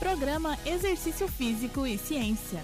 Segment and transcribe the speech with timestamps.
[0.00, 2.62] Programa Exercício Físico e Ciência.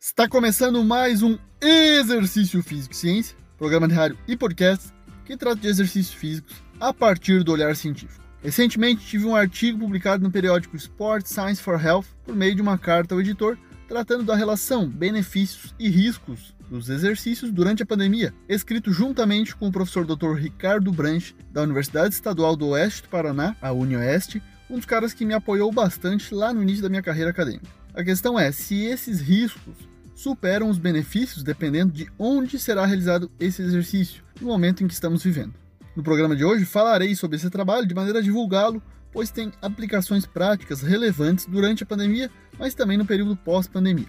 [0.00, 4.94] Está começando mais um Exercício Físico e Ciência, programa de rádio e podcast
[5.24, 8.24] que trata de exercícios físicos a partir do olhar científico.
[8.40, 12.78] Recentemente tive um artigo publicado no periódico Sport Science for Health por meio de uma
[12.78, 13.58] carta ao editor
[13.88, 19.72] tratando da relação benefícios e riscos dos exercícios durante a pandemia, escrito juntamente com o
[19.72, 20.34] professor Dr.
[20.34, 24.40] Ricardo Branche, da Universidade Estadual do Oeste do Paraná, a UniOeste,
[24.70, 27.66] um dos caras que me apoiou bastante lá no início da minha carreira acadêmica.
[27.94, 29.74] A questão é se esses riscos
[30.14, 35.22] superam os benefícios dependendo de onde será realizado esse exercício no momento em que estamos
[35.22, 35.54] vivendo.
[35.96, 40.26] No programa de hoje falarei sobre esse trabalho de maneira a divulgá-lo, pois tem aplicações
[40.26, 44.06] práticas relevantes durante a pandemia, mas também no período pós-pandemia.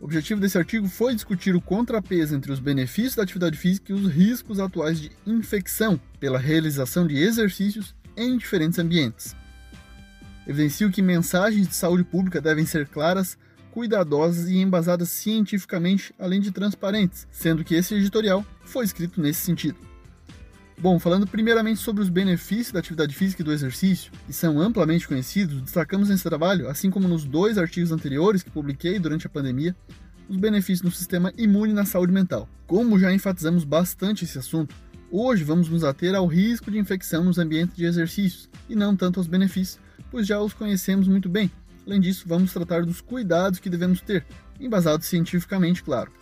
[0.00, 3.94] O objetivo desse artigo foi discutir o contrapeso entre os benefícios da atividade física e
[3.94, 9.34] os riscos atuais de infecção pela realização de exercícios em diferentes ambientes.
[10.48, 13.36] Evidencio que mensagens de saúde pública devem ser claras,
[13.70, 19.76] cuidadosas e embasadas cientificamente, além de transparentes, sendo que esse editorial foi escrito nesse sentido.
[20.80, 25.06] Bom, falando primeiramente sobre os benefícios da atividade física e do exercício, que são amplamente
[25.06, 29.76] conhecidos, destacamos nesse trabalho, assim como nos dois artigos anteriores que publiquei durante a pandemia,
[30.30, 32.48] os benefícios no sistema imune e na saúde mental.
[32.66, 34.74] Como já enfatizamos bastante esse assunto,
[35.10, 39.20] hoje vamos nos ater ao risco de infecção nos ambientes de exercícios e não tanto
[39.20, 39.78] aos benefícios,
[40.10, 41.50] pois já os conhecemos muito bem.
[41.86, 44.26] Além disso, vamos tratar dos cuidados que devemos ter,
[44.60, 46.12] embasados cientificamente, claro.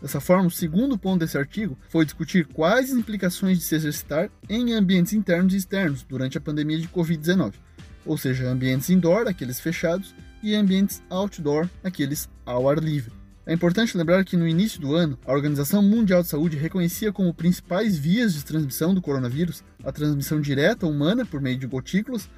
[0.00, 4.30] Dessa forma, o segundo ponto desse artigo foi discutir quais as implicações de se exercitar
[4.48, 7.52] em ambientes internos e externos durante a pandemia de Covid-19,
[8.06, 13.12] ou seja, ambientes indoor, aqueles fechados, e ambientes outdoor, aqueles ao ar livre.
[13.46, 17.34] É importante lembrar que no início do ano, a Organização Mundial de Saúde reconhecia como
[17.34, 22.30] principais vias de transmissão do coronavírus a transmissão direta humana por meio de gotículas,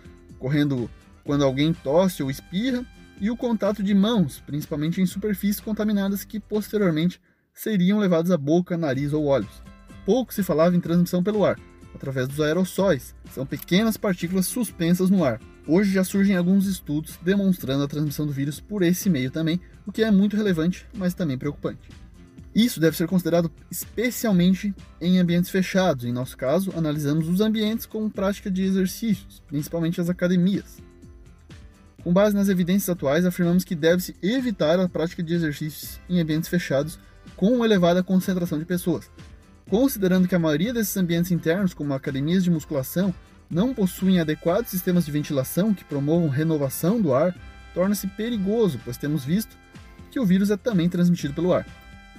[0.42, 0.90] ocorrendo
[1.22, 2.84] quando alguém tosse ou espirra,
[3.20, 7.20] e o contato de mãos, principalmente em superfícies contaminadas que posteriormente
[7.54, 9.62] seriam levadas à boca, nariz ou olhos.
[10.04, 11.56] Pouco se falava em transmissão pelo ar,
[11.94, 15.40] através dos aerossóis, são pequenas partículas suspensas no ar.
[15.68, 19.92] Hoje já surgem alguns estudos demonstrando a transmissão do vírus por esse meio também, o
[19.92, 22.01] que é muito relevante, mas também preocupante.
[22.54, 26.04] Isso deve ser considerado especialmente em ambientes fechados.
[26.04, 30.82] Em nosso caso, analisamos os ambientes com prática de exercícios, principalmente as academias.
[32.04, 36.48] Com base nas evidências atuais, afirmamos que deve-se evitar a prática de exercícios em ambientes
[36.48, 36.98] fechados
[37.36, 39.10] com elevada concentração de pessoas.
[39.70, 43.14] Considerando que a maioria desses ambientes internos, como academias de musculação,
[43.48, 47.34] não possuem adequados sistemas de ventilação que promovam renovação do ar,
[47.72, 49.56] torna-se perigoso, pois temos visto
[50.10, 51.66] que o vírus é também transmitido pelo ar.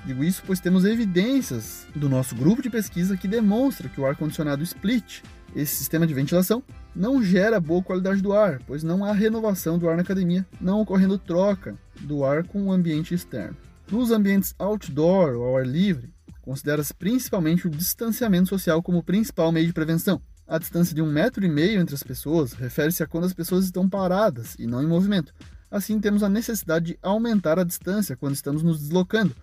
[0.05, 4.61] Digo isso pois temos evidências do nosso grupo de pesquisa que demonstra que o ar-condicionado
[4.61, 5.21] split,
[5.55, 6.61] esse sistema de ventilação,
[6.93, 10.81] não gera boa qualidade do ar, pois não há renovação do ar na academia, não
[10.81, 13.55] ocorrendo troca do ar com o ambiente externo.
[13.89, 19.53] Nos ambientes outdoor ou ao ar livre, considera-se principalmente o distanciamento social como o principal
[19.53, 20.21] meio de prevenção.
[20.45, 23.63] A distância de um metro e meio entre as pessoas refere-se a quando as pessoas
[23.63, 25.33] estão paradas e não em movimento.
[25.71, 29.33] Assim, temos a necessidade de aumentar a distância quando estamos nos deslocando,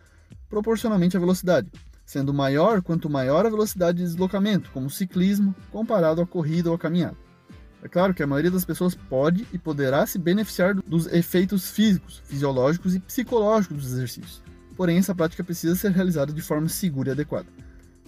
[0.50, 1.70] proporcionalmente à velocidade,
[2.04, 6.74] sendo maior quanto maior a velocidade de deslocamento, como o ciclismo, comparado à corrida ou
[6.74, 7.16] à caminhada.
[7.82, 12.20] É claro que a maioria das pessoas pode e poderá se beneficiar dos efeitos físicos,
[12.26, 14.42] fisiológicos e psicológicos dos exercícios.
[14.76, 17.46] Porém, essa prática precisa ser realizada de forma segura e adequada.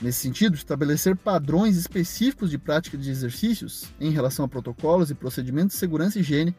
[0.03, 5.75] Nesse sentido, estabelecer padrões específicos de prática de exercícios em relação a protocolos e procedimentos
[5.75, 6.55] de segurança e higiene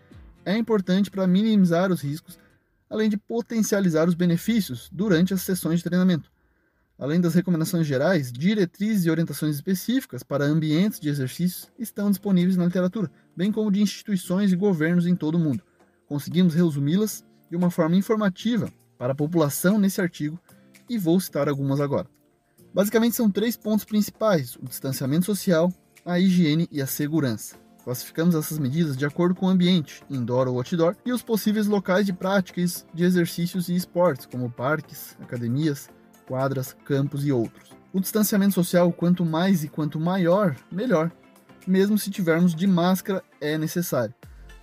[0.45, 2.39] é importante para minimizar os riscos
[2.89, 6.31] além de potencializar os benefícios durante as sessões de treinamento.
[6.97, 12.65] Além das recomendações gerais, diretrizes e orientações específicas para ambientes de exercícios estão disponíveis na
[12.65, 15.63] literatura, bem como de instituições e governos em todo o mundo.
[16.05, 20.39] Conseguimos resumi-las de uma forma informativa para a população nesse artigo
[20.89, 22.07] e vou citar algumas agora.
[22.73, 25.71] Basicamente são três pontos principais: o distanciamento social,
[26.05, 27.62] a higiene e a segurança.
[27.83, 32.05] Classificamos essas medidas de acordo com o ambiente, indoor ou outdoor, e os possíveis locais
[32.05, 35.89] de práticas de exercícios e esportes, como parques, academias,
[36.25, 37.71] quadras, campos e outros.
[37.91, 41.11] O distanciamento social, quanto mais e quanto maior, melhor.
[41.67, 44.13] Mesmo se tivermos de máscara, é necessário.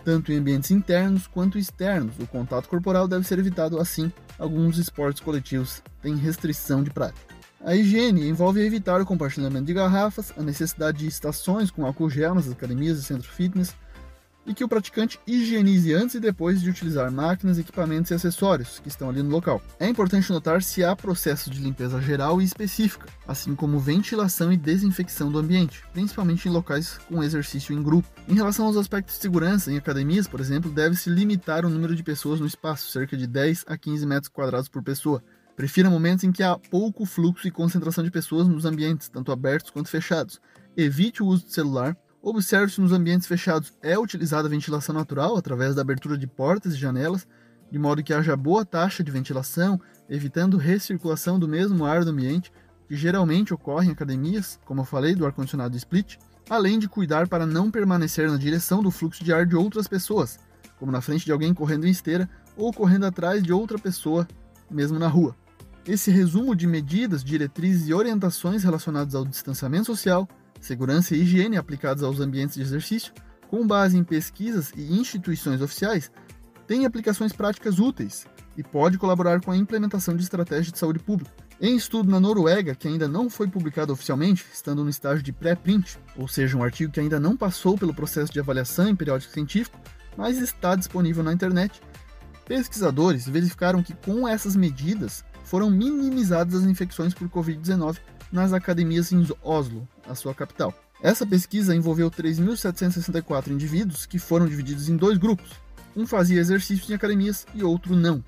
[0.03, 5.23] Tanto em ambientes internos quanto externos, o contato corporal deve ser evitado, assim, alguns esportes
[5.23, 7.40] coletivos têm restrição de prática.
[7.63, 12.35] A higiene envolve evitar o compartilhamento de garrafas, a necessidade de estações com álcool gel
[12.35, 13.75] nas academias e centros fitness,
[14.47, 18.89] e que o praticante higienize antes e depois de utilizar máquinas, equipamentos e acessórios que
[18.89, 19.61] estão ali no local.
[19.79, 24.57] É importante notar se há processo de limpeza geral e específica, assim como ventilação e
[24.57, 28.09] desinfecção do ambiente, principalmente em locais com exercício em grupo.
[28.27, 32.03] Em relação aos aspectos de segurança, em academias, por exemplo, deve-se limitar o número de
[32.03, 35.23] pessoas no espaço, cerca de 10 a 15 metros quadrados por pessoa.
[35.61, 39.71] Prefira momentos em que há pouco fluxo e concentração de pessoas nos ambientes, tanto abertos
[39.71, 40.41] quanto fechados.
[40.75, 45.37] Evite o uso de celular, Observe se nos ambientes fechados é utilizada a ventilação natural
[45.37, 47.29] através da abertura de portas e janelas,
[47.71, 49.79] de modo que haja boa taxa de ventilação,
[50.09, 52.51] evitando recirculação do mesmo ar do ambiente,
[52.89, 56.17] que geralmente ocorre em academias, como eu falei, do ar-condicionado split,
[56.49, 60.39] além de cuidar para não permanecer na direção do fluxo de ar de outras pessoas,
[60.79, 64.27] como na frente de alguém correndo em esteira ou correndo atrás de outra pessoa,
[64.71, 65.37] mesmo na rua.
[65.87, 70.29] Esse resumo de medidas, diretrizes e orientações relacionadas ao distanciamento social
[70.61, 73.13] segurança e higiene aplicados aos ambientes de exercício,
[73.49, 76.13] com base em pesquisas e instituições oficiais,
[76.67, 81.33] tem aplicações práticas úteis e pode colaborar com a implementação de estratégias de saúde pública.
[81.61, 85.99] Em estudo na Noruega, que ainda não foi publicado oficialmente, estando no estágio de pré-print,
[86.17, 89.79] ou seja, um artigo que ainda não passou pelo processo de avaliação em periódico científico,
[90.17, 91.81] mas está disponível na internet,
[92.47, 97.97] pesquisadores verificaram que com essas medidas foram minimizadas as infecções por Covid-19
[98.31, 100.73] nas academias em Oslo, a sua capital.
[101.03, 105.51] Essa pesquisa envolveu 3.764 indivíduos que foram divididos em dois grupos.
[105.97, 108.23] Um fazia exercícios em academias e outro não.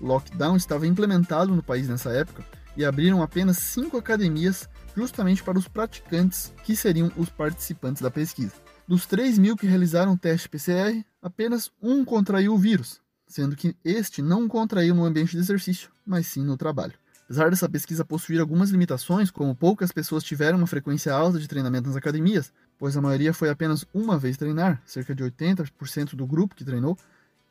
[0.00, 2.44] Lockdown estava implementado no país nessa época
[2.76, 8.52] e abriram apenas cinco academias justamente para os praticantes que seriam os participantes da pesquisa.
[8.86, 13.76] Dos 3 mil que realizaram o teste PCR, apenas um contraiu o vírus, sendo que
[13.84, 16.94] este não contraiu no ambiente de exercício, mas sim no trabalho.
[17.24, 21.86] Apesar dessa pesquisa possuir algumas limitações, como poucas pessoas tiveram uma frequência alta de treinamento
[21.86, 26.54] nas academias, pois a maioria foi apenas uma vez treinar, cerca de 80% do grupo
[26.54, 26.96] que treinou,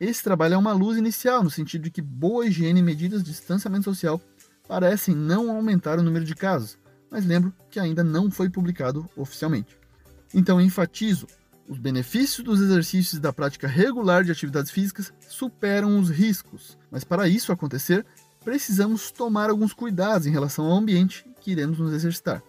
[0.00, 3.30] esse trabalho é uma luz inicial, no sentido de que boa higiene e medidas de
[3.30, 4.20] distanciamento social
[4.66, 6.76] parecem não aumentar o número de casos,
[7.10, 9.76] mas lembro que ainda não foi publicado oficialmente.
[10.34, 11.26] Então enfatizo,
[11.68, 17.04] os benefícios dos exercícios e da prática regular de atividades físicas superam os riscos, mas
[17.04, 18.04] para isso acontecer,
[18.42, 22.42] precisamos tomar alguns cuidados em relação ao ambiente que iremos nos exercitar.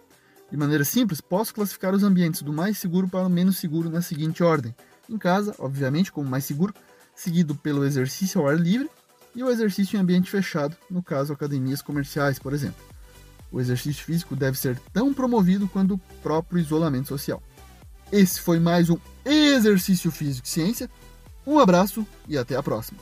[0.50, 4.00] De maneira simples, posso classificar os ambientes do mais seguro para o menos seguro na
[4.00, 4.74] seguinte ordem:
[5.08, 6.74] em casa, obviamente, como mais seguro,
[7.14, 8.88] seguido pelo exercício ao ar livre
[9.34, 12.82] e o exercício em ambiente fechado, no caso academias comerciais, por exemplo.
[13.52, 17.42] O exercício físico deve ser tão promovido quanto o próprio isolamento social.
[18.12, 20.90] Esse foi mais um Exercício Físico e Ciência.
[21.46, 22.98] Um abraço e até a próxima.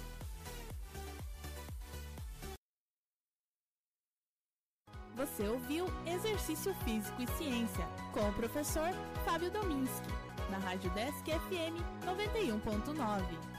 [5.16, 8.90] Você ouviu Exercício Físico e Ciência com o professor
[9.24, 10.08] Fábio Dominski,
[10.50, 13.57] na Rádio Desk FM 91.9.